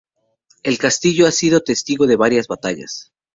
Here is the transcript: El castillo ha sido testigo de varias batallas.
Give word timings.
El 0.63 0.79
castillo 0.79 1.27
ha 1.27 1.31
sido 1.31 1.59
testigo 1.61 2.07
de 2.07 2.15
varias 2.15 2.47
batallas. 2.47 3.13